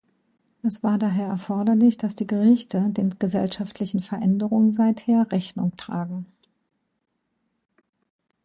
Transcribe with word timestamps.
Es 0.63 0.81
war 0.81 0.97
daher 0.97 1.27
erforderlich, 1.27 1.95
dass 1.95 2.15
die 2.15 2.25
Gerichte 2.25 2.89
den 2.89 3.19
gesellschaftlichen 3.19 4.01
Veränderungen 4.01 4.71
seither 4.71 5.31
Rechnung 5.31 5.77
tragen. 5.77 6.25